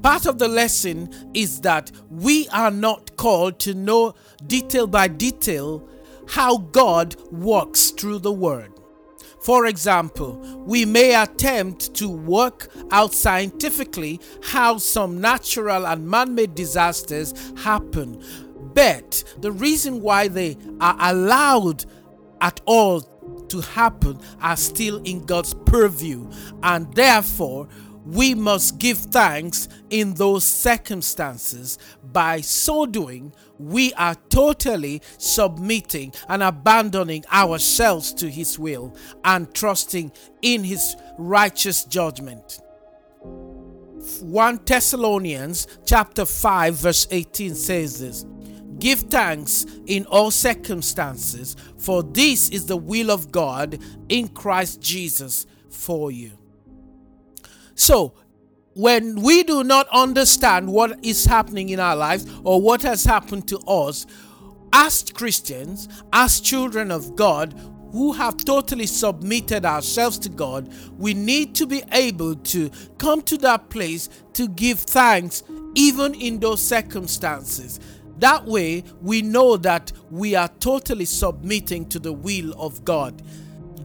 Part 0.03 0.27
of 0.27 0.39
the 0.39 0.49
lesson 0.49 1.31
is 1.35 1.61
that 1.61 1.91
we 2.11 2.49
are 2.49 2.71
not 2.71 3.17
called 3.17 3.59
to 3.61 3.75
know 3.75 4.15
detail 4.47 4.87
by 4.87 5.09
detail 5.09 5.87
how 6.29 6.59
God 6.59 7.17
works 7.31 7.91
through 7.91 8.21
the 8.21 8.33
Word. 8.33 8.73
For 9.43 9.67
example, 9.67 10.37
we 10.67 10.85
may 10.85 11.15
attempt 11.15 11.95
to 11.95 12.09
work 12.09 12.69
out 12.91 13.15
scientifically 13.15 14.21
how 14.43 14.79
some 14.79 15.21
natural 15.21 15.87
and 15.87 16.09
man 16.09 16.35
made 16.35 16.55
disasters 16.55 17.33
happen, 17.57 18.23
but 18.75 19.25
the 19.41 19.51
reason 19.51 20.03
why 20.03 20.29
they 20.29 20.57
are 20.81 20.97
allowed 21.01 21.87
at 22.41 22.61
all 22.67 23.01
to 23.49 23.61
happen 23.61 24.19
are 24.41 24.57
still 24.57 24.99
in 25.03 25.25
God's 25.25 25.55
purview, 25.67 26.31
and 26.63 26.93
therefore 26.95 27.69
we 28.05 28.35
must 28.35 28.79
give 28.79 28.99
thanks 28.99 29.69
in 29.91 30.15
those 30.15 30.45
circumstances. 30.45 31.79
By 32.03 32.41
so 32.41 32.87
doing, 32.87 33.33
we 33.59 33.93
are 33.95 34.17
totally 34.31 35.03
submitting 35.19 36.13
and 36.29 36.43
abandoning 36.43 37.25
ourselves 37.33 38.13
to 38.15 38.31
His 38.31 38.59
will 38.59 38.97
and 39.25 39.53
trusting 39.55 40.13
in 40.43 40.65
His 40.65 40.97
righteous 41.19 41.85
judgment. 41.85 42.61
1 44.23 44.61
Thessalonians 44.65 45.67
chapter 45.85 46.25
5 46.25 46.75
verse 46.75 47.07
18 47.11 47.55
says 47.55 48.01
this 48.01 48.25
Give 48.79 48.99
thanks 48.99 49.67
in 49.87 50.07
all 50.07 50.31
circumstances, 50.31 51.55
for 51.77 52.03
this 52.03 52.49
is 52.49 52.65
the 52.65 52.79
will 52.79 53.11
of 53.11 53.31
God 53.31 53.79
in 54.09 54.29
Christ 54.29 54.81
Jesus 54.81 55.47
for 55.69 56.11
you. 56.11 56.40
So, 57.81 58.13
when 58.75 59.23
we 59.23 59.43
do 59.43 59.65
not 59.65 59.89
understand 59.89 60.71
what 60.71 61.03
is 61.03 61.25
happening 61.25 61.71
in 61.71 61.81
our 61.81 61.97
lives 61.97 62.27
or 62.45 62.61
what 62.61 62.83
has 62.83 63.05
happened 63.05 63.49
to 63.49 63.59
us, 63.61 64.05
as 64.75 65.03
Christians, 65.15 65.89
as 66.13 66.43
children 66.43 66.91
of 66.91 67.17
God, 67.17 67.59
who 67.93 68.13
have 68.13 68.37
totally 68.45 68.85
submitted 68.85 69.65
ourselves 69.65 70.19
to 70.19 70.29
God, 70.29 70.71
we 70.99 71.15
need 71.15 71.55
to 71.55 71.67
be 71.67 71.83
able 71.91 72.35
to 72.35 72.71
come 72.99 73.23
to 73.23 73.39
that 73.39 73.71
place 73.71 74.11
to 74.35 74.47
give 74.47 74.81
thanks 74.81 75.43
even 75.75 76.15
in 76.15 76.39
those 76.39 76.61
circumstances. 76.61 77.81
That 78.19 78.45
way, 78.45 78.85
we 79.01 79.23
know 79.23 79.57
that 79.57 79.91
we 80.11 80.35
are 80.35 80.49
totally 80.61 81.07
submitting 81.07 81.89
to 81.89 81.99
the 81.99 82.13
will 82.13 82.53
of 82.61 82.85
God. 82.85 83.23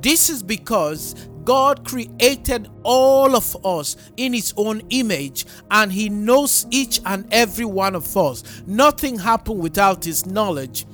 This 0.01 0.29
is 0.29 0.43
because 0.43 1.15
God 1.45 1.85
created 1.85 2.69
all 2.83 3.35
of 3.35 3.55
us 3.65 3.95
in 4.17 4.33
His 4.33 4.53
own 4.57 4.81
image 4.89 5.45
and 5.71 5.91
He 5.91 6.09
knows 6.09 6.65
each 6.71 6.99
and 7.05 7.25
every 7.31 7.65
one 7.65 7.95
of 7.95 8.17
us. 8.17 8.43
Nothing 8.67 9.19
happened 9.19 9.61
without 9.61 10.03
His 10.03 10.25
knowledge. 10.25 10.85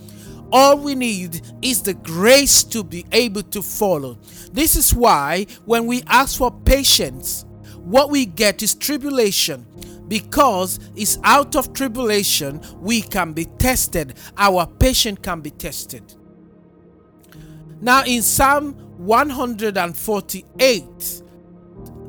All 0.52 0.78
we 0.78 0.96
need 0.96 1.42
is 1.62 1.82
the 1.82 1.94
grace 1.94 2.64
to 2.66 2.84
be 2.84 3.06
able 3.14 3.44
to 3.44 3.62
follow. 3.62 4.18
This 4.52 4.76
is 4.76 4.94
why 4.94 5.48
when 5.66 5.88
we 5.88 6.04
ask 6.08 6.38
for 6.38 6.52
patience, 6.52 7.46
what 7.78 8.10
we 8.10 8.26
get 8.26 8.62
is 8.62 8.76
tribulation. 8.76 9.66
because 10.12 10.78
it's 10.94 11.18
out 11.24 11.56
of 11.56 11.72
tribulation 11.72 12.60
we 12.82 13.02
can 13.02 13.32
be 13.32 13.46
tested. 13.46 14.14
Our 14.38 14.68
patience 14.68 15.20
can 15.22 15.40
be 15.40 15.52
tested. 15.52 16.04
Now, 17.80 18.04
in 18.04 18.22
Psalm 18.22 18.91
148, 19.02 21.22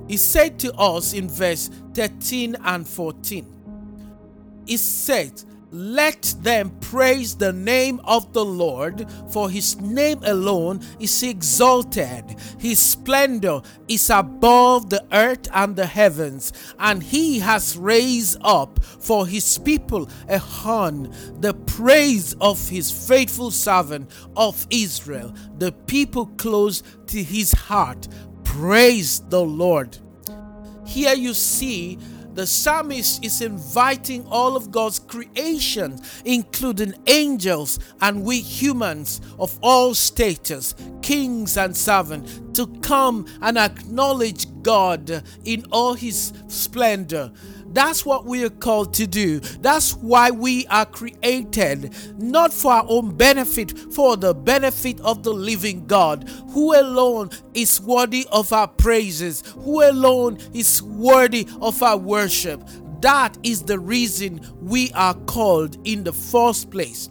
he 0.09 0.17
said 0.17 0.59
to 0.61 0.73
us 0.75 1.15
in 1.15 1.29
verse 1.29 1.69
13 1.95 2.57
and 2.65 2.87
14, 2.87 4.63
He 4.67 4.77
said, 4.77 5.43
let 5.73 6.35
them 6.43 6.71
praise 6.81 7.35
the 7.35 7.53
name 7.53 7.99
of 8.05 8.35
the 8.35 8.45
Lord, 8.45 9.07
for 9.31 9.49
his 9.49 9.81
name 9.81 10.21
alone 10.23 10.83
is 11.01 11.23
exalted. 11.23 12.37
His 12.59 12.79
splendor 12.79 13.63
is 13.89 14.11
above 14.11 14.91
the 14.91 15.03
earth 15.13 15.49
and 15.55 15.75
the 15.75 15.87
heavens, 15.87 16.53
and 16.79 17.03
he 17.03 17.39
has 17.39 17.79
raised 17.79 18.39
up 18.43 18.85
for 18.85 19.27
his 19.27 19.57
people 19.59 20.11
a 20.29 20.39
horn, 20.39 21.11
the 21.41 21.55
praise 21.55 22.35
of 22.41 22.69
his 22.69 22.91
faithful 22.91 23.51
servant 23.51 24.11
of 24.37 24.67
Israel, 24.71 25.35
the 25.57 25.73
people 25.73 26.27
close 26.37 26.83
to 27.07 27.23
his 27.23 27.53
heart. 27.53 28.09
Praise 28.45 29.21
the 29.31 29.43
Lord. 29.43 29.97
Here 30.87 31.15
you 31.15 31.33
see 31.33 31.99
the 32.35 32.47
psalmist 32.47 33.25
is 33.25 33.43
inviting 33.43 34.27
all 34.27 34.57
of 34.57 34.71
God's 34.71 34.99
creation, 34.99 36.01
including 36.25 36.95
angels 37.07 37.79
and 38.01 38.25
we 38.25 38.41
humans 38.41 39.21
of 39.39 39.59
all 39.63 39.95
status, 39.95 40.75
kings 41.03 41.57
and 41.57 41.77
servants, 41.77 42.41
to 42.55 42.67
come 42.81 43.27
and 43.41 43.59
acknowledge 43.59 44.47
God 44.63 45.23
in 45.45 45.65
all 45.71 45.95
his 45.95 46.33
splendor. 46.49 47.33
That's 47.73 48.05
what 48.05 48.27
we 48.27 48.45
are 48.45 48.51
called 48.51 48.95
to 48.95 49.07
do. 49.07 49.41
That's 49.41 49.95
why 49.95 50.31
we 50.31 50.67
are 50.67 50.87
created, 50.87 51.95
not 52.19 52.53
for 52.53 52.73
our 52.73 52.85
own 52.89 53.17
benefit, 53.17 53.79
for 53.93 54.17
the 54.17 54.35
benefit 54.35 55.01
of 55.01 55.23
the 55.23 55.33
living 55.33 55.87
God, 55.87 56.29
who 56.51 56.79
alone 56.79 57.31
is 57.55 57.81
worthy 57.81 58.27
of 58.31 58.53
our 58.53 58.69
praises, 58.69 59.43
who 59.59 59.83
alone 59.83 60.39
is 60.53 60.83
worthy 60.83 61.49
of 61.61 61.83
our 61.83 61.97
worship. 61.97 62.63
That 63.01 63.37
is 63.43 63.63
the 63.63 63.79
reason 63.79 64.41
we 64.61 64.93
are 64.93 65.15
called 65.15 65.77
in 65.85 66.05
the 66.05 66.13
first 66.13 66.71
place. 66.71 67.09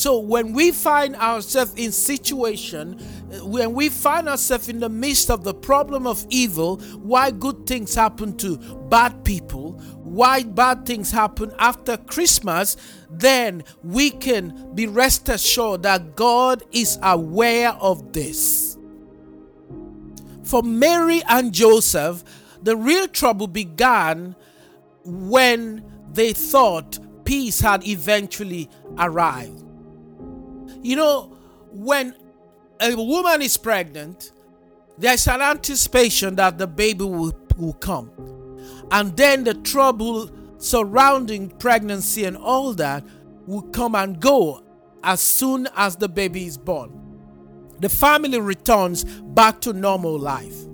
So 0.00 0.18
when 0.18 0.54
we 0.54 0.70
find 0.70 1.14
ourselves 1.16 1.74
in 1.76 1.92
situation, 1.92 2.98
uh, 2.98 3.44
when 3.44 3.74
we 3.74 3.90
find 3.90 4.30
ourselves 4.30 4.70
in 4.70 4.80
the 4.80 4.88
midst 4.88 5.30
of 5.30 5.44
the 5.44 5.52
problem 5.52 6.06
of 6.06 6.24
evil, 6.30 6.78
why 7.02 7.30
good 7.30 7.66
things 7.66 7.94
happen 7.94 8.34
to 8.38 8.56
bad 8.88 9.24
people, 9.24 9.78
why 10.10 10.42
bad 10.42 10.84
things 10.86 11.12
happen 11.12 11.52
after 11.60 11.96
Christmas, 11.96 12.76
then 13.08 13.62
we 13.84 14.10
can 14.10 14.74
be 14.74 14.88
rest 14.88 15.28
assured 15.28 15.84
that 15.84 16.16
God 16.16 16.64
is 16.72 16.98
aware 17.00 17.70
of 17.74 18.12
this. 18.12 18.76
For 20.42 20.64
Mary 20.64 21.22
and 21.28 21.52
Joseph, 21.52 22.24
the 22.60 22.76
real 22.76 23.06
trouble 23.06 23.46
began 23.46 24.34
when 25.04 25.84
they 26.12 26.32
thought 26.32 26.98
peace 27.24 27.60
had 27.60 27.86
eventually 27.86 28.68
arrived. 28.98 29.62
You 30.82 30.96
know, 30.96 31.38
when 31.70 32.16
a 32.80 32.96
woman 32.96 33.42
is 33.42 33.56
pregnant, 33.56 34.32
there's 34.98 35.28
an 35.28 35.40
anticipation 35.40 36.34
that 36.34 36.58
the 36.58 36.66
baby 36.66 37.04
will, 37.04 37.32
will 37.56 37.74
come. 37.74 38.10
And 38.90 39.16
then 39.16 39.44
the 39.44 39.54
trouble 39.54 40.30
surrounding 40.58 41.48
pregnancy 41.48 42.24
and 42.24 42.36
all 42.36 42.74
that 42.74 43.04
will 43.46 43.62
come 43.62 43.94
and 43.94 44.20
go 44.20 44.62
as 45.02 45.20
soon 45.20 45.68
as 45.76 45.96
the 45.96 46.08
baby 46.08 46.46
is 46.46 46.58
born. 46.58 46.96
The 47.80 47.88
family 47.88 48.38
returns 48.38 49.04
back 49.04 49.60
to 49.62 49.72
normal 49.72 50.18
life. 50.18 50.66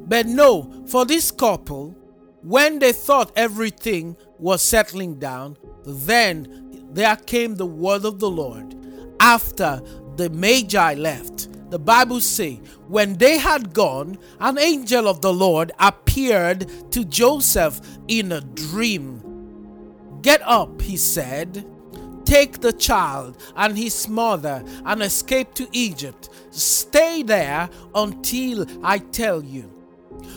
But 0.00 0.26
no, 0.26 0.84
for 0.88 1.04
this 1.04 1.30
couple, 1.30 1.96
when 2.42 2.80
they 2.80 2.92
thought 2.92 3.30
everything 3.36 4.16
was 4.38 4.60
settling 4.60 5.20
down, 5.20 5.56
then 5.86 6.88
there 6.90 7.16
came 7.16 7.54
the 7.54 7.66
word 7.66 8.04
of 8.04 8.18
the 8.18 8.28
Lord 8.28 8.74
after 9.20 9.80
the 10.16 10.28
Magi 10.30 10.94
left, 10.94 11.48
the 11.72 11.78
Bible 11.78 12.20
say, 12.20 12.56
when 12.86 13.16
they 13.16 13.38
had 13.38 13.72
gone, 13.72 14.18
an 14.40 14.58
angel 14.58 15.08
of 15.08 15.22
the 15.22 15.32
Lord 15.32 15.72
appeared 15.78 16.70
to 16.92 17.02
Joseph 17.02 17.80
in 18.08 18.30
a 18.30 18.42
dream. 18.42 19.22
Get 20.20 20.42
up, 20.42 20.82
he 20.82 20.98
said. 20.98 21.66
Take 22.26 22.60
the 22.60 22.74
child 22.74 23.42
and 23.56 23.76
his 23.76 24.06
mother 24.06 24.62
and 24.84 25.02
escape 25.02 25.54
to 25.54 25.66
Egypt. 25.72 26.28
Stay 26.50 27.22
there 27.22 27.70
until 27.94 28.66
I 28.84 28.98
tell 28.98 29.42
you. 29.42 29.72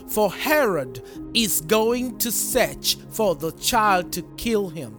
For 0.07 0.31
Herod 0.31 1.03
is 1.33 1.59
going 1.59 2.17
to 2.19 2.31
search 2.31 2.95
for 3.09 3.35
the 3.35 3.51
child 3.51 4.13
to 4.13 4.21
kill 4.37 4.69
him. 4.69 4.97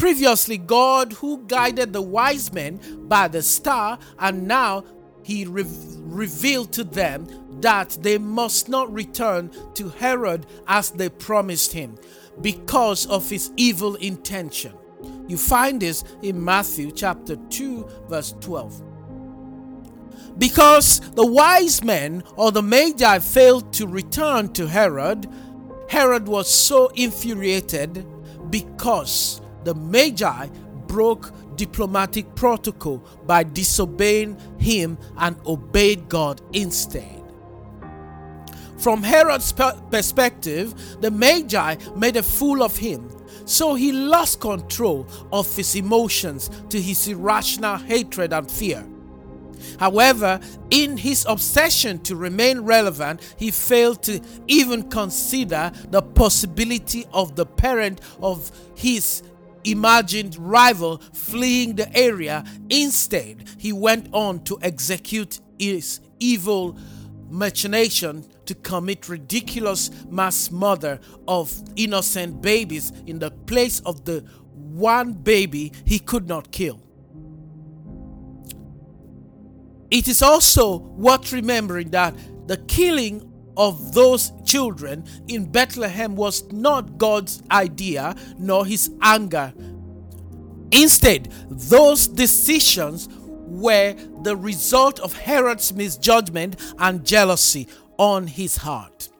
Previously, 0.00 0.56
God, 0.56 1.12
who 1.12 1.44
guided 1.46 1.92
the 1.92 2.00
wise 2.00 2.54
men 2.54 2.80
by 3.06 3.28
the 3.28 3.42
star, 3.42 3.98
and 4.18 4.48
now 4.48 4.82
he 5.22 5.44
re- 5.44 5.66
revealed 5.66 6.72
to 6.72 6.84
them 6.84 7.28
that 7.60 7.98
they 8.00 8.16
must 8.16 8.70
not 8.70 8.90
return 8.90 9.50
to 9.74 9.90
Herod 9.90 10.46
as 10.66 10.90
they 10.90 11.10
promised 11.10 11.74
him 11.74 11.98
because 12.40 13.04
of 13.08 13.28
his 13.28 13.52
evil 13.58 13.96
intention. 13.96 14.72
You 15.28 15.36
find 15.36 15.82
this 15.82 16.02
in 16.22 16.42
Matthew 16.42 16.92
chapter 16.92 17.36
2, 17.36 17.86
verse 18.08 18.34
12. 18.40 18.82
Because 20.38 21.00
the 21.10 21.26
wise 21.26 21.84
men 21.84 22.24
or 22.36 22.50
the 22.52 22.62
Magi 22.62 23.18
failed 23.18 23.74
to 23.74 23.86
return 23.86 24.50
to 24.54 24.66
Herod, 24.66 25.28
Herod 25.90 26.26
was 26.26 26.48
so 26.48 26.86
infuriated 26.94 28.06
because 28.50 29.39
the 29.64 29.74
Magi 29.74 30.48
broke 30.86 31.32
diplomatic 31.56 32.34
protocol 32.34 32.98
by 33.26 33.42
disobeying 33.42 34.38
him 34.58 34.98
and 35.18 35.36
obeyed 35.46 36.08
God 36.08 36.40
instead. 36.52 37.22
From 38.78 39.02
Herod's 39.02 39.52
perspective, 39.90 40.74
the 41.00 41.10
Magi 41.10 41.76
made 41.96 42.16
a 42.16 42.22
fool 42.22 42.62
of 42.62 42.76
him, 42.78 43.10
so 43.44 43.74
he 43.74 43.92
lost 43.92 44.40
control 44.40 45.06
of 45.32 45.54
his 45.54 45.76
emotions 45.76 46.50
to 46.70 46.80
his 46.80 47.06
irrational 47.06 47.76
hatred 47.76 48.32
and 48.32 48.50
fear. 48.50 48.86
However, 49.78 50.40
in 50.70 50.96
his 50.96 51.26
obsession 51.28 51.98
to 52.04 52.16
remain 52.16 52.60
relevant, 52.60 53.20
he 53.36 53.50
failed 53.50 54.02
to 54.04 54.20
even 54.46 54.88
consider 54.88 55.72
the 55.90 56.00
possibility 56.00 57.04
of 57.12 57.36
the 57.36 57.44
parent 57.44 58.00
of 58.22 58.50
his 58.74 59.22
imagined 59.64 60.36
rival 60.38 60.98
fleeing 61.12 61.76
the 61.76 61.94
area. 61.96 62.44
Instead, 62.68 63.48
he 63.58 63.72
went 63.72 64.08
on 64.12 64.42
to 64.44 64.58
execute 64.62 65.40
his 65.58 66.00
evil 66.18 66.78
machination 67.28 68.24
to 68.46 68.54
commit 68.54 69.08
ridiculous 69.08 69.90
mass 70.08 70.50
murder 70.50 70.98
of 71.28 71.52
innocent 71.76 72.42
babies 72.42 72.92
in 73.06 73.18
the 73.18 73.30
place 73.30 73.80
of 73.80 74.04
the 74.04 74.24
one 74.52 75.12
baby 75.12 75.72
he 75.84 75.98
could 75.98 76.26
not 76.26 76.50
kill. 76.50 76.80
It 79.90 80.06
is 80.08 80.22
also 80.22 80.78
worth 80.78 81.32
remembering 81.32 81.90
that 81.90 82.14
the 82.46 82.56
killing 82.56 83.29
of 83.60 83.92
those 83.92 84.32
children 84.46 85.04
in 85.28 85.44
Bethlehem 85.44 86.16
was 86.16 86.50
not 86.50 86.96
God's 86.96 87.42
idea 87.50 88.16
nor 88.38 88.64
his 88.64 88.90
anger. 89.02 89.52
Instead, 90.70 91.30
those 91.50 92.06
decisions 92.06 93.10
were 93.10 93.94
the 94.22 94.34
result 94.34 94.98
of 95.00 95.12
Herod's 95.12 95.74
misjudgment 95.74 96.56
and 96.78 97.04
jealousy 97.04 97.68
on 97.98 98.28
his 98.28 98.56
heart. 98.56 99.10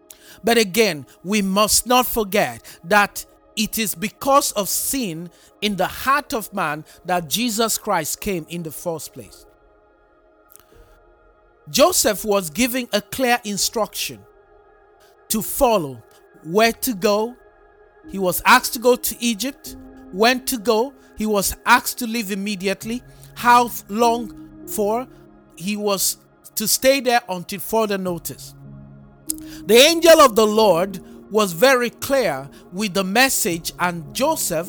But 0.43 0.57
again, 0.57 1.05
we 1.23 1.43
must 1.43 1.87
not 1.87 2.07
forget 2.07 2.63
that 2.85 3.27
it 3.57 3.79
is 3.79 3.95
because 3.95 4.53
of 4.53 4.71
sin 4.71 5.29
in 5.61 5.77
the 5.77 5.87
heart 5.87 6.33
of 6.33 6.55
man 6.55 6.87
that 7.05 7.29
Jesus 7.29 7.77
Christ 7.77 8.23
came 8.23 8.47
in 8.49 8.63
the 8.63 8.71
first 8.71 9.13
place. 9.13 9.45
Joseph 11.69 12.25
was 12.25 12.49
giving 12.49 12.89
a 12.95 13.03
clear 13.03 13.39
instruction 13.45 14.25
to 15.31 15.43
follow 15.43 16.03
where 16.45 16.73
to 16.73 16.95
go. 16.95 17.37
He 18.09 18.19
was 18.19 18.43
asked 18.45 18.73
to 18.75 18.79
go 18.79 18.97
to 18.97 19.23
Egypt, 19.23 19.77
when 20.13 20.45
to 20.47 20.59
go. 20.59 20.95
He 21.17 21.27
was 21.27 21.57
asked 21.67 21.99
to 21.99 22.07
leave 22.07 22.31
immediately. 22.31 23.03
How 23.35 23.71
long 23.89 24.67
for? 24.67 25.07
He 25.57 25.77
was 25.77 26.19
to 26.55 26.67
stay 26.67 27.01
there 27.01 27.21
until 27.29 27.61
further 27.61 27.99
notice. 27.99 28.55
The 29.67 29.77
angel 29.77 30.21
of 30.21 30.35
the 30.35 30.47
Lord 30.47 31.01
was 31.31 31.53
very 31.53 31.91
clear 31.91 32.49
with 32.73 32.95
the 32.95 33.05
message, 33.05 33.73
and 33.79 34.15
Joseph 34.15 34.69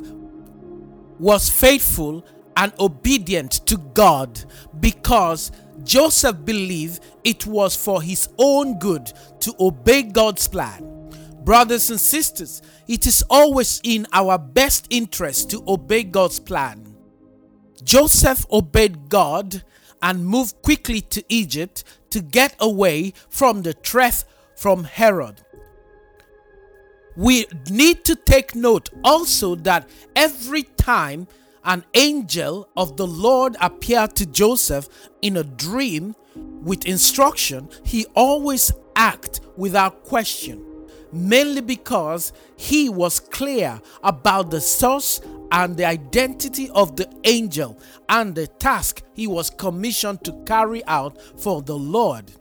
was 1.20 1.50
faithful 1.50 2.26
and 2.58 2.74
obedient 2.80 3.66
to 3.68 3.78
God 3.78 4.44
because 4.80 5.52
Joseph 5.84 6.46
believed 6.46 7.04
it 7.24 7.46
was 7.46 7.76
for 7.76 8.02
his 8.02 8.30
own 8.38 8.80
good 8.80 9.12
to 9.40 9.54
obey 9.60 10.04
God's 10.04 10.48
plan. 10.48 10.88
Brothers 11.44 11.90
and 11.90 12.00
sisters, 12.00 12.62
it 12.88 13.08
is 13.08 13.24
always 13.30 13.82
in 13.84 14.06
our 14.14 14.38
best 14.38 14.88
interest 14.90 15.50
to 15.52 15.64
obey 15.68 16.04
God's 16.04 16.40
plan. 16.40 16.96
Joseph 17.84 18.46
obeyed 18.52 19.10
God 19.10 19.64
and 20.02 20.26
moved 20.26 20.62
quickly 20.62 21.02
to 21.02 21.24
Egypt 21.30 21.84
to 22.12 22.22
get 22.22 22.56
away 22.60 23.14
from 23.30 23.64
the 23.64 23.74
threat 23.74 24.24
from 24.56 24.84
Herod. 24.84 25.42
We 27.16 27.46
need 27.70 28.06
to 28.06 28.16
take 28.16 28.56
note 28.56 28.90
also 29.04 29.56
that 29.56 29.90
every 30.16 30.64
time 30.64 31.28
an 31.64 31.84
angel 31.94 32.70
of 32.76 32.98
the 32.98 33.08
Lord 33.08 33.56
appeared 33.62 34.16
to 34.16 34.26
Joseph 34.26 34.88
in 35.22 35.38
a 35.38 35.44
dream 35.44 36.16
with 36.36 36.86
instruction, 36.86 37.70
he 37.84 38.06
always 38.16 38.72
acted 38.96 39.46
without 39.58 40.04
question, 40.04 40.64
mainly 41.12 41.62
because 41.62 42.34
he 42.56 42.90
was 42.90 43.20
clear 43.20 43.82
about 44.04 44.52
the 44.52 44.62
source 44.62 45.22
and 45.52 45.76
the 45.76 45.86
identity 45.86 46.70
of 46.70 46.96
the 46.96 47.10
angel 47.26 47.78
and 48.10 48.36
the 48.36 48.48
task 48.48 49.04
he 49.14 49.28
was 49.28 49.50
commissioned 49.50 50.24
to 50.24 50.32
carry 50.46 50.84
out 50.86 51.22
for 51.40 51.62
the 51.62 51.78
Lord. 51.78 52.32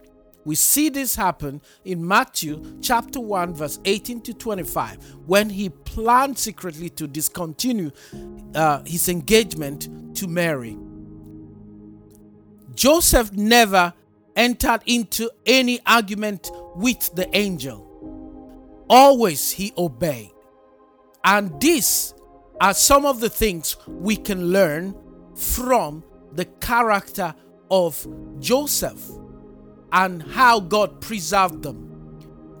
We 0.43 0.55
see 0.55 0.89
this 0.89 1.15
happen 1.15 1.61
in 1.85 2.05
Matthew 2.05 2.79
chapter 2.81 3.19
1, 3.19 3.53
verse 3.53 3.79
18 3.85 4.21
to 4.21 4.33
25, 4.33 5.15
when 5.25 5.49
he 5.49 5.69
planned 5.69 6.37
secretly 6.37 6.89
to 6.89 7.07
discontinue 7.07 7.91
uh, 8.55 8.81
his 8.85 9.07
engagement 9.07 10.15
to 10.17 10.27
Mary. 10.27 10.77
Joseph 12.73 13.31
never 13.33 13.93
entered 14.35 14.81
into 14.85 15.29
any 15.45 15.79
argument 15.85 16.49
with 16.75 17.13
the 17.15 17.29
angel. 17.35 17.87
Always 18.89 19.51
he 19.51 19.73
obeyed. 19.77 20.31
And 21.23 21.59
these 21.61 22.13
are 22.59 22.73
some 22.73 23.05
of 23.05 23.19
the 23.19 23.29
things 23.29 23.75
we 23.87 24.15
can 24.15 24.47
learn 24.51 24.95
from 25.35 26.03
the 26.33 26.45
character 26.45 27.35
of 27.69 28.07
Joseph 28.39 29.01
and 29.91 30.23
how 30.23 30.59
God 30.59 31.01
preserved 31.01 31.63
them. 31.63 31.87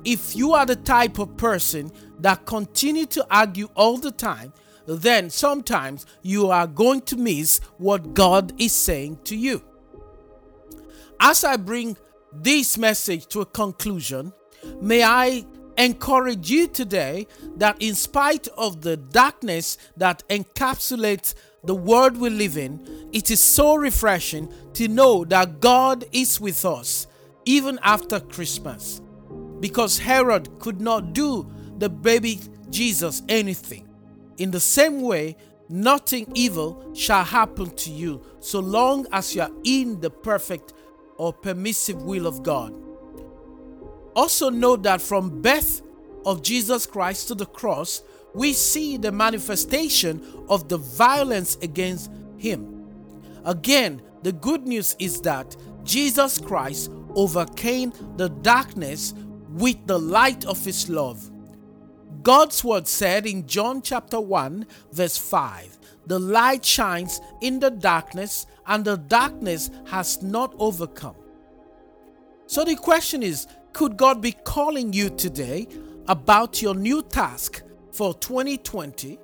If 0.03 0.35
you 0.35 0.53
are 0.53 0.65
the 0.65 0.75
type 0.75 1.19
of 1.19 1.37
person 1.37 1.91
that 2.19 2.45
continue 2.45 3.05
to 3.07 3.25
argue 3.29 3.69
all 3.75 3.97
the 3.97 4.11
time, 4.11 4.53
then 4.87 5.29
sometimes 5.29 6.05
you 6.21 6.49
are 6.49 6.67
going 6.67 7.01
to 7.01 7.15
miss 7.15 7.59
what 7.77 8.13
God 8.13 8.53
is 8.59 8.73
saying 8.73 9.19
to 9.25 9.35
you. 9.35 9.63
As 11.19 11.43
I 11.43 11.57
bring 11.57 11.97
this 12.33 12.77
message 12.77 13.27
to 13.27 13.41
a 13.41 13.45
conclusion, 13.45 14.33
may 14.81 15.03
I 15.03 15.45
encourage 15.77 16.49
you 16.49 16.67
today 16.67 17.27
that 17.57 17.77
in 17.79 17.95
spite 17.95 18.47
of 18.57 18.81
the 18.81 18.97
darkness 18.97 19.77
that 19.97 20.23
encapsulates 20.29 21.35
the 21.63 21.75
world 21.75 22.17
we 22.17 22.29
live 22.31 22.57
in, 22.57 23.09
it 23.13 23.29
is 23.29 23.39
so 23.39 23.75
refreshing 23.75 24.51
to 24.73 24.87
know 24.87 25.23
that 25.25 25.59
God 25.59 26.05
is 26.11 26.41
with 26.41 26.65
us 26.65 27.05
even 27.45 27.79
after 27.83 28.19
Christmas 28.19 29.01
because 29.59 29.99
Herod 29.99 30.59
could 30.59 30.81
not 30.81 31.13
do 31.13 31.49
the 31.77 31.89
baby 31.89 32.39
Jesus 32.69 33.21
anything. 33.29 33.87
In 34.37 34.51
the 34.51 34.59
same 34.59 35.01
way, 35.01 35.37
nothing 35.69 36.31
evil 36.33 36.93
shall 36.93 37.23
happen 37.23 37.75
to 37.75 37.91
you 37.91 38.21
so 38.39 38.59
long 38.59 39.05
as 39.11 39.35
you 39.35 39.43
are 39.43 39.51
in 39.63 39.99
the 40.01 40.09
perfect 40.09 40.73
or 41.17 41.31
permissive 41.31 42.01
will 42.01 42.25
of 42.25 42.43
God. 42.43 42.73
Also 44.15 44.49
note 44.49 44.83
that 44.83 45.01
from 45.01 45.41
birth 45.41 45.81
of 46.25 46.41
Jesus 46.41 46.85
Christ 46.85 47.27
to 47.29 47.35
the 47.35 47.45
cross, 47.45 48.03
we 48.33 48.53
see 48.53 48.97
the 48.97 49.11
manifestation 49.11 50.25
of 50.49 50.69
the 50.69 50.77
violence 50.77 51.57
against 51.61 52.11
him. 52.37 52.85
Again, 53.45 54.01
the 54.23 54.31
good 54.31 54.67
news 54.67 54.95
is 54.99 55.21
that 55.21 55.55
Jesus 55.83 56.37
Christ 56.37 56.91
overcame 57.15 57.93
the 58.17 58.29
darkness 58.29 59.13
with 59.49 59.85
the 59.87 59.99
light 59.99 60.45
of 60.45 60.63
his 60.63 60.89
love. 60.89 61.29
God's 62.23 62.63
word 62.63 62.87
said 62.87 63.25
in 63.25 63.47
John 63.47 63.81
chapter 63.81 64.19
1, 64.19 64.67
verse 64.91 65.17
5 65.17 65.79
The 66.05 66.19
light 66.19 66.63
shines 66.63 67.19
in 67.41 67.59
the 67.59 67.71
darkness, 67.71 68.45
and 68.67 68.85
the 68.85 68.97
darkness 68.97 69.71
has 69.87 70.21
not 70.21 70.53
overcome. 70.59 71.15
So 72.45 72.63
the 72.63 72.75
question 72.75 73.23
is 73.23 73.47
could 73.73 73.97
God 73.97 74.21
be 74.21 74.33
calling 74.33 74.93
you 74.93 75.09
today 75.09 75.67
about 76.07 76.61
your 76.61 76.75
new 76.75 77.01
task 77.01 77.63
for 77.91 78.13
2020? 78.13 79.17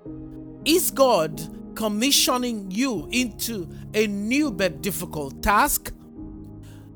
Is 0.65 0.91
God 0.91 1.41
commissioning 1.75 2.71
you 2.71 3.07
into 3.11 3.69
a 3.93 4.07
new 4.07 4.51
but 4.51 4.81
difficult 4.81 5.43
task? 5.43 5.93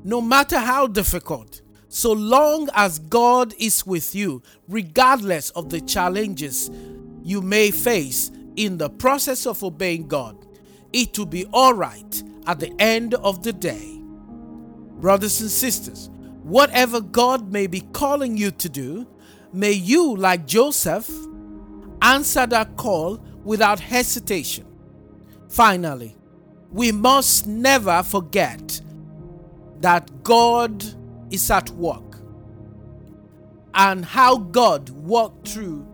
No 0.04 0.20
matter 0.20 0.58
how 0.58 0.86
difficult, 0.86 1.62
so 1.88 2.12
long 2.12 2.68
as 2.74 2.98
God 2.98 3.54
is 3.58 3.86
with 3.86 4.14
you, 4.14 4.42
regardless 4.68 5.50
of 5.50 5.68
the 5.68 5.80
challenges 5.80 6.70
you 7.22 7.42
may 7.42 7.70
face 7.70 8.30
in 8.56 8.78
the 8.78 8.90
process 8.90 9.46
of 9.46 9.62
obeying 9.62 10.08
God, 10.08 10.46
it 10.92 11.18
will 11.18 11.26
be 11.26 11.46
all 11.52 11.74
right 11.74 12.22
at 12.46 12.60
the 12.60 12.74
end 12.78 13.14
of 13.14 13.42
the 13.42 13.52
day. 13.52 14.00
Brothers 15.00 15.40
and 15.40 15.50
sisters, 15.50 16.10
whatever 16.42 17.00
God 17.00 17.52
may 17.52 17.66
be 17.66 17.80
calling 17.92 18.36
you 18.36 18.50
to 18.52 18.68
do, 18.68 19.06
may 19.52 19.72
you, 19.72 20.16
like 20.16 20.46
Joseph, 20.46 21.10
answer 22.00 22.46
that 22.46 22.76
call 22.76 23.18
without 23.44 23.80
hesitation. 23.80 24.66
Finally, 25.48 26.16
we 26.70 26.90
must 26.90 27.46
never 27.46 28.02
forget 28.02 28.80
that 29.82 30.22
God 30.22 30.84
is 31.30 31.50
at 31.50 31.70
work 31.70 32.18
and 33.74 34.04
how 34.04 34.38
God 34.38 34.90
walked 34.90 35.48
through 35.48 35.86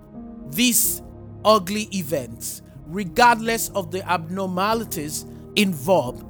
these 0.51 1.03
ugly 1.44 1.88
events, 1.94 2.62
regardless 2.87 3.70
of 3.70 3.90
the 3.90 4.09
abnormalities 4.09 5.24
involved. 5.57 6.24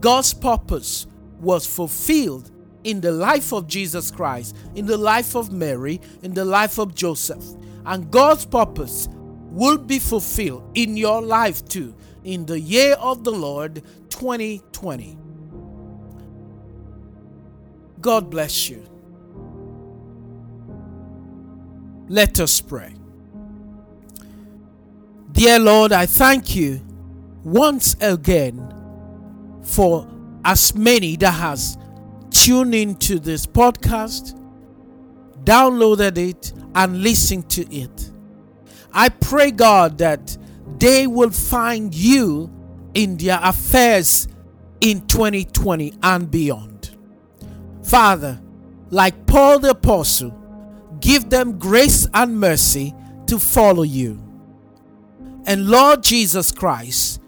God's 0.00 0.34
purpose 0.34 1.06
was 1.40 1.66
fulfilled 1.66 2.50
in 2.84 3.00
the 3.00 3.12
life 3.12 3.52
of 3.52 3.66
Jesus 3.66 4.10
Christ, 4.10 4.56
in 4.74 4.86
the 4.86 4.96
life 4.96 5.34
of 5.34 5.52
Mary, 5.52 6.00
in 6.22 6.34
the 6.34 6.44
life 6.44 6.78
of 6.78 6.94
Joseph. 6.94 7.44
And 7.84 8.10
God's 8.10 8.44
purpose 8.44 9.08
will 9.50 9.78
be 9.78 9.98
fulfilled 9.98 10.70
in 10.74 10.96
your 10.96 11.20
life 11.20 11.64
too 11.66 11.94
in 12.24 12.46
the 12.46 12.60
year 12.60 12.94
of 12.94 13.24
the 13.24 13.32
Lord 13.32 13.82
2020. 14.10 15.21
God 18.02 18.30
bless 18.30 18.68
you. 18.68 18.84
Let 22.08 22.40
us 22.40 22.60
pray. 22.60 22.94
Dear 25.30 25.60
Lord, 25.60 25.92
I 25.92 26.06
thank 26.06 26.56
you 26.56 26.80
once 27.44 27.94
again 28.00 28.68
for 29.62 30.08
as 30.44 30.74
many 30.74 31.16
that 31.16 31.30
has 31.30 31.78
tuned 32.30 32.74
into 32.74 33.20
this 33.20 33.46
podcast, 33.46 34.36
downloaded 35.44 36.18
it, 36.18 36.52
and 36.74 37.02
listened 37.02 37.48
to 37.50 37.72
it. 37.72 38.10
I 38.92 39.10
pray, 39.10 39.52
God, 39.52 39.98
that 39.98 40.36
they 40.78 41.06
will 41.06 41.30
find 41.30 41.94
you 41.94 42.50
in 42.94 43.16
their 43.16 43.38
affairs 43.40 44.26
in 44.80 45.06
2020 45.06 45.94
and 46.02 46.30
beyond. 46.30 46.71
Father, 47.82 48.40
like 48.90 49.26
Paul 49.26 49.58
the 49.58 49.70
Apostle, 49.70 50.38
give 51.00 51.30
them 51.30 51.58
grace 51.58 52.06
and 52.14 52.38
mercy 52.38 52.94
to 53.26 53.38
follow 53.38 53.82
you. 53.82 54.22
And 55.46 55.68
Lord 55.68 56.02
Jesus 56.02 56.52
Christ, 56.52 57.20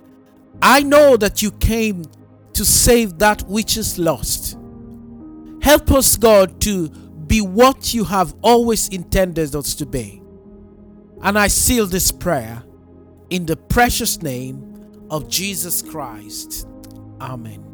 I 0.62 0.82
know 0.82 1.16
that 1.16 1.42
you 1.42 1.50
came 1.52 2.04
to 2.52 2.64
save 2.64 3.18
that 3.18 3.42
which 3.42 3.76
is 3.76 3.98
lost. 3.98 4.56
Help 5.60 5.90
us, 5.90 6.16
God, 6.16 6.60
to 6.62 6.88
be 7.26 7.40
what 7.40 7.94
you 7.94 8.04
have 8.04 8.34
always 8.42 8.88
intended 8.88 9.56
us 9.56 9.74
to 9.76 9.86
be. 9.86 10.22
And 11.22 11.38
I 11.38 11.48
seal 11.48 11.86
this 11.86 12.12
prayer 12.12 12.62
in 13.30 13.46
the 13.46 13.56
precious 13.56 14.22
name 14.22 15.06
of 15.10 15.28
Jesus 15.28 15.82
Christ. 15.82 16.68
Amen. 17.20 17.73